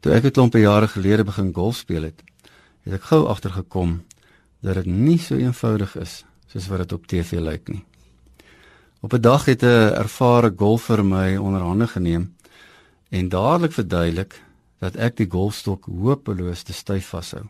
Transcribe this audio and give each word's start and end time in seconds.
Toe 0.00 0.14
ek 0.16 0.24
'n 0.24 0.30
klompe 0.32 0.58
jare 0.58 0.88
gelede 0.88 1.24
begin 1.24 1.52
golf 1.52 1.76
speel 1.76 2.02
het, 2.08 2.22
het 2.84 2.94
ek 2.94 3.02
gou 3.12 3.26
agtergekom 3.28 4.00
dat 4.64 4.74
dit 4.74 4.86
nie 4.86 5.18
so 5.18 5.36
eenvoudig 5.36 5.96
is 5.96 6.24
soos 6.48 6.68
wat 6.68 6.78
dit 6.78 6.92
op 6.92 7.06
TV 7.06 7.38
lyk 7.38 7.68
nie. 7.68 7.84
Op 9.00 9.12
'n 9.12 9.20
dag 9.20 9.44
het 9.44 9.62
'n 9.62 9.92
ervare 10.00 10.52
golfer 10.56 11.04
my 11.04 11.36
onderhande 11.36 11.86
geneem 11.86 12.34
en 13.10 13.28
dadelik 13.28 13.72
verduidelik 13.72 14.42
dat 14.78 14.96
ek 14.96 15.16
die 15.16 15.28
golfstok 15.28 15.84
hopeloos 15.84 16.62
te 16.62 16.72
styf 16.72 17.06
vashou. 17.06 17.44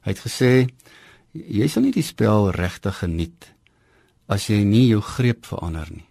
Hy 0.00 0.10
het 0.10 0.24
gesê 0.26 0.68
jy 1.32 1.68
sal 1.68 1.82
nie 1.82 1.92
die 1.92 2.02
spel 2.02 2.50
regtig 2.50 2.98
geniet 2.98 3.52
as 4.26 4.46
jy 4.46 4.64
nie 4.64 4.86
jou 4.88 5.00
greep 5.00 5.46
verander 5.46 5.88
nie. 5.90 6.08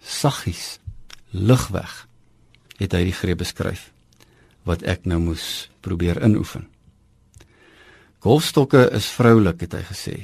Saggies, 0.00 0.78
ligweg 1.30 2.08
het 2.78 2.92
hy 2.92 3.04
die 3.04 3.12
greep 3.12 3.38
beskryf 3.38 3.92
wat 4.66 4.82
ek 4.82 5.06
nou 5.06 5.20
moes 5.22 5.68
probeer 5.80 6.18
inoefen. 6.26 6.66
Golfstokke 8.26 8.88
is 8.96 9.06
vroulik 9.14 9.62
het 9.62 9.76
hy 9.78 9.84
gesê. 9.86 10.16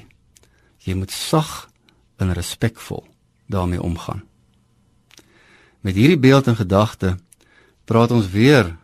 Jy 0.82 0.96
moet 0.98 1.14
sag 1.14 1.70
en 2.18 2.34
respekvol 2.34 3.04
daarmee 3.46 3.82
omgaan. 3.82 4.24
Met 5.82 5.94
hierdie 5.94 6.18
beeld 6.18 6.50
in 6.50 6.58
gedagte 6.58 7.16
praat 7.86 8.10
ons 8.10 8.30
weer 8.30 8.74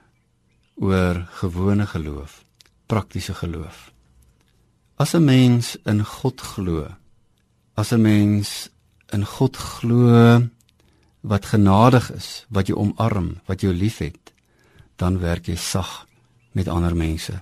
oor 0.78 1.24
gewone 1.41 1.86
geloof, 1.86 2.45
praktiese 2.86 3.34
geloof. 3.34 3.91
As 4.97 5.14
'n 5.14 5.25
mens 5.25 5.77
in 5.86 6.05
God 6.05 6.41
glo, 6.41 6.86
as 7.75 7.92
'n 7.92 8.02
mens 8.02 8.70
in 9.12 9.25
God 9.25 9.56
glo 9.56 10.42
wat 11.20 11.47
genadig 11.47 12.11
is, 12.12 12.47
wat 12.48 12.66
jou 12.66 12.78
omarm, 12.78 13.41
wat 13.47 13.61
jou 13.61 13.72
liefhet, 13.72 14.33
dan 14.98 15.20
werk 15.23 15.48
jy 15.48 15.57
sag 15.57 16.07
met 16.52 16.69
ander 16.69 16.97
mense. 16.97 17.39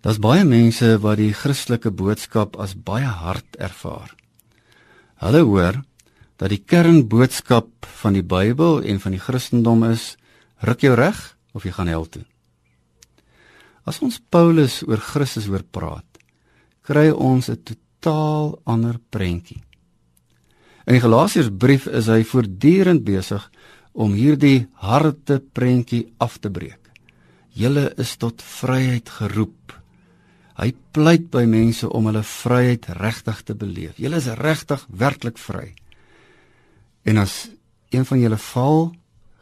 Daar's 0.00 0.20
baie 0.22 0.44
mense 0.46 0.94
wat 1.02 1.18
die 1.20 1.34
Christelike 1.34 1.90
boodskap 1.90 2.56
as 2.56 2.76
baie 2.76 3.08
hard 3.08 3.58
ervaar. 3.58 4.14
Hulle 5.18 5.42
hoor 5.44 5.80
dat 6.38 6.52
die 6.54 6.62
kernboodskap 6.62 7.88
van 8.02 8.14
die 8.14 8.22
Bybel 8.22 8.80
en 8.86 9.00
van 9.02 9.16
die 9.16 9.22
Christendom 9.22 9.82
is: 9.88 10.16
ruk 10.62 10.86
jou 10.86 10.94
reg 10.94 11.18
of 11.52 11.66
jy 11.66 11.74
gaan 11.74 11.90
hel 11.90 12.06
toe. 12.06 12.24
As 13.84 13.98
ons 14.04 14.20
Paulus 14.30 14.82
oor 14.86 15.00
Christus 15.02 15.48
hoor 15.50 15.64
praat, 15.64 16.06
kry 16.86 17.10
ons 17.10 17.50
'n 17.50 17.58
totaal 17.64 18.60
ander 18.64 18.98
prentjie. 19.10 19.62
In 20.86 20.94
die 20.94 21.04
Galasiërsbrief 21.04 21.86
is 21.86 22.06
hy 22.06 22.22
voortdurend 22.24 23.04
besig 23.04 23.50
om 23.98 24.14
hierdie 24.14 24.68
harde 24.78 25.40
prentjie 25.52 26.06
af 26.22 26.38
te 26.38 26.50
breek. 26.54 26.92
Julle 27.58 27.88
is 27.98 28.14
tot 28.22 28.42
vryheid 28.44 29.10
geroep. 29.10 29.74
Hy 30.58 30.70
pleit 30.94 31.26
by 31.34 31.42
mense 31.50 31.88
om 31.90 32.06
hulle 32.06 32.22
vryheid 32.22 32.86
regtig 32.98 33.42
te 33.46 33.56
beleef. 33.58 33.98
Julle 33.98 34.20
is 34.22 34.30
regtig 34.38 34.84
werklik 34.90 35.38
vry. 35.38 35.72
En 37.02 37.18
as 37.18 37.48
een 37.90 38.06
van 38.06 38.20
julle 38.22 38.38
val, 38.52 38.90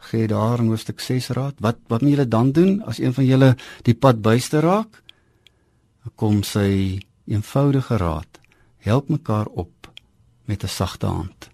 gee 0.09 0.29
daar 0.29 0.61
in 0.63 0.71
hoofstuk 0.71 1.01
6 1.03 1.29
raad, 1.37 1.57
wat 1.61 1.77
wat 1.91 2.01
moet 2.01 2.15
julle 2.15 2.27
dan 2.27 2.51
doen 2.55 2.79
as 2.85 3.01
een 3.01 3.13
van 3.13 3.25
julle 3.25 3.51
die 3.85 3.95
pad 3.95 4.21
byste 4.25 4.61
raak? 4.63 5.03
Kom 6.15 6.41
sy 6.47 7.01
eenvoudige 7.27 7.97
raad: 7.97 8.39
help 8.87 9.09
mekaar 9.09 9.45
op 9.45 9.91
met 10.45 10.63
'n 10.63 10.67
sagte 10.67 11.05
hand. 11.05 11.49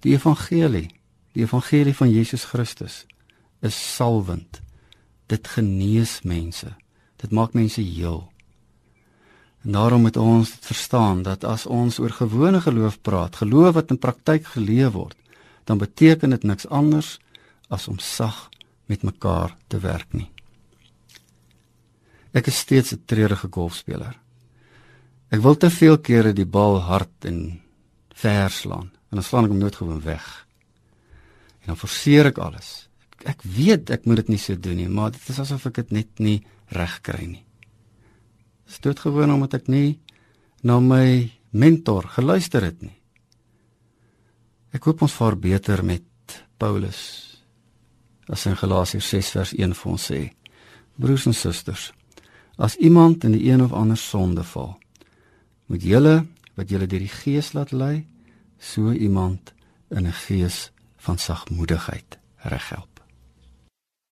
Die 0.00 0.12
evangelie, 0.12 0.97
die 1.32 1.42
evangelie 1.42 1.94
van 1.96 2.10
Jesus 2.10 2.44
Christus 2.44 3.04
is 3.60 3.76
salwend. 3.96 4.60
Dit 5.26 5.48
genees 5.48 6.22
mense. 6.22 6.72
Dit 7.16 7.30
maak 7.30 7.52
mense 7.52 7.82
heel. 7.82 8.28
En 9.66 9.72
daarom 9.72 10.00
moet 10.06 10.16
ons 10.16 10.50
verstaan 10.60 11.22
dat 11.22 11.44
as 11.44 11.66
ons 11.66 11.98
oor 11.98 12.14
gewone 12.14 12.60
geloof 12.60 13.00
praat, 13.00 13.36
geloof 13.36 13.74
wat 13.74 13.90
in 13.90 13.98
praktyk 13.98 14.46
geleef 14.54 14.92
word, 14.94 15.16
dan 15.64 15.78
beteken 15.78 16.30
dit 16.30 16.42
niks 16.42 16.68
anders 16.68 17.18
as 17.68 17.88
om 17.88 17.98
sag 17.98 18.48
met 18.86 19.02
mekaar 19.02 19.56
te 19.66 19.78
werk 19.78 20.12
nie. 20.12 20.30
Ek 22.32 22.46
is 22.46 22.58
steeds 22.58 22.92
'n 22.92 23.02
treurige 23.04 23.48
golfspeler. 23.50 24.18
Ek 25.28 25.40
wil 25.40 25.56
te 25.56 25.70
veel 25.70 25.98
kere 25.98 26.32
die 26.32 26.46
bal 26.46 26.80
hard 26.80 27.24
en 27.24 27.60
ver 28.14 28.50
slaan 28.50 28.90
en 29.10 29.16
dan 29.20 29.22
slaan 29.22 29.44
ek 29.44 29.50
hom 29.50 29.58
nooit 29.58 29.76
gewoon 29.76 30.00
weg. 30.00 30.46
En 31.68 31.74
dan 31.74 31.82
forceer 31.82 32.32
ek 32.32 32.40
alles. 32.40 32.88
Ek, 33.12 33.36
ek 33.36 33.44
weet 33.44 33.92
ek 33.92 34.08
moet 34.08 34.24
dit 34.24 34.32
nie 34.32 34.40
so 34.40 34.56
doen 34.56 34.80
nie, 34.80 34.88
maar 34.88 35.12
dit 35.12 35.28
is 35.28 35.42
asof 35.44 35.68
ek 35.68 35.82
dit 35.82 35.92
net 36.00 36.24
nie 36.24 36.38
reg 36.72 36.96
kry 37.04 37.26
nie 37.26 37.44
is 38.68 38.80
doodgewoon 38.84 39.32
omdat 39.32 39.62
ek 39.62 39.70
nie 39.72 39.98
na 40.66 40.78
my 40.82 41.30
mentor 41.50 42.08
geluister 42.12 42.64
het 42.66 42.80
nie. 42.84 42.94
Ek 44.74 44.84
hoop 44.84 45.02
ons 45.06 45.16
vaar 45.16 45.38
beter 45.40 45.82
met 45.86 46.04
Paulus 46.60 47.00
as 48.28 48.44
in 48.44 48.58
Galasiërs 48.60 49.08
6 49.14 49.30
vers 49.38 49.54
1 49.56 49.76
vir 49.78 49.90
ons 49.90 50.08
sê. 50.10 50.20
Broers 51.00 51.24
en 51.30 51.36
susters, 51.36 51.92
as 52.58 52.76
iemand 52.76 53.24
in 53.24 53.32
die 53.36 53.46
een 53.48 53.62
of 53.64 53.72
ander 53.72 53.96
sonde 53.96 54.42
val, 54.44 54.74
moet 55.70 55.84
julle 55.84 56.16
wat 56.58 56.68
julle 56.68 56.88
deur 56.90 57.04
die 57.06 57.12
Gees 57.12 57.54
laat 57.54 57.72
lei, 57.72 58.04
so 58.58 58.92
iemand 58.92 59.54
in 59.94 60.06
'n 60.06 60.12
gees 60.26 60.72
van 60.98 61.18
sagmoedigheid 61.18 62.18
reghelp. 62.36 62.97